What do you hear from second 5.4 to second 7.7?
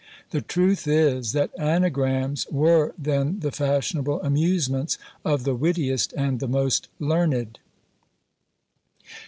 the wittiest and the most learned.